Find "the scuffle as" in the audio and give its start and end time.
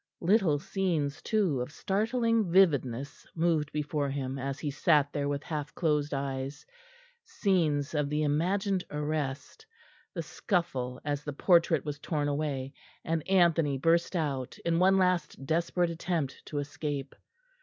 10.15-11.23